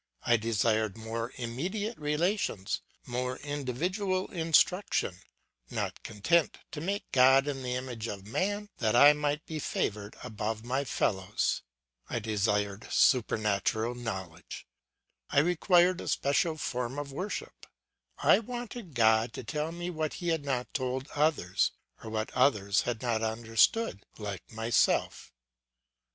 I 0.23 0.35
desired 0.35 0.97
more 0.97 1.31
immediate 1.35 1.95
relations, 1.99 2.81
more 3.05 3.37
individual 3.37 4.31
instruction; 4.31 5.19
not 5.69 6.01
content 6.01 6.57
to 6.71 6.81
make 6.81 7.11
God 7.11 7.47
in 7.47 7.61
the 7.61 7.75
image 7.75 8.07
of 8.07 8.25
man 8.25 8.69
that 8.79 8.95
I 8.95 9.13
might 9.13 9.45
be 9.45 9.59
favoured 9.59 10.15
above 10.23 10.65
my 10.65 10.85
fellows, 10.85 11.61
I 12.09 12.17
desired 12.17 12.91
supernatural 12.91 13.93
knowledge; 13.93 14.65
I 15.29 15.37
required 15.37 16.01
a 16.01 16.07
special 16.07 16.57
form 16.57 16.97
of 16.97 17.11
worship; 17.13 17.67
I 18.17 18.39
wanted 18.39 18.95
God 18.95 19.33
to 19.33 19.43
tell 19.43 19.71
me 19.71 19.91
what 19.91 20.15
he 20.15 20.29
had 20.29 20.43
not 20.43 20.73
told 20.73 21.09
others, 21.13 21.73
or 22.03 22.09
what 22.09 22.31
others 22.31 22.81
had 22.89 23.03
not 23.03 23.21
understood 23.21 24.03
like 24.17 24.51
myself. 24.51 25.31